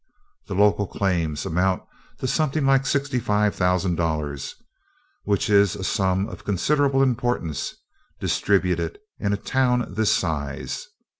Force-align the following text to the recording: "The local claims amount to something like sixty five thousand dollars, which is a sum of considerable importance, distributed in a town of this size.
"The 0.47 0.55
local 0.55 0.87
claims 0.87 1.45
amount 1.45 1.83
to 2.17 2.25
something 2.27 2.65
like 2.65 2.87
sixty 2.87 3.19
five 3.19 3.53
thousand 3.53 3.97
dollars, 3.97 4.55
which 5.25 5.47
is 5.47 5.75
a 5.75 5.83
sum 5.83 6.27
of 6.27 6.43
considerable 6.43 7.03
importance, 7.03 7.75
distributed 8.19 8.97
in 9.19 9.31
a 9.31 9.37
town 9.37 9.83
of 9.83 9.93
this 9.95 10.11
size. 10.11 10.87